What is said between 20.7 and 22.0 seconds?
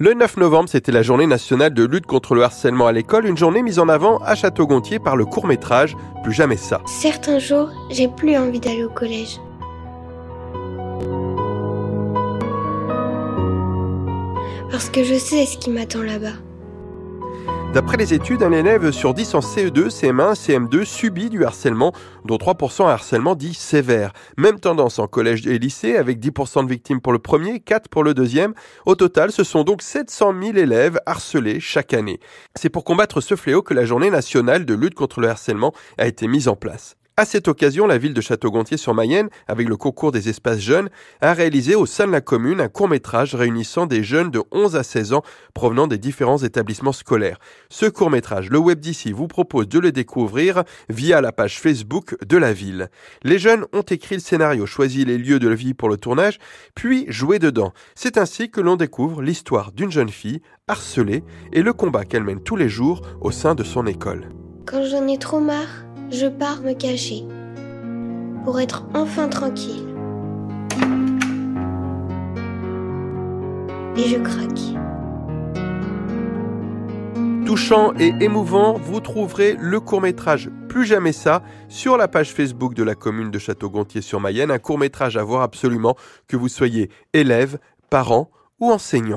subit du harcèlement,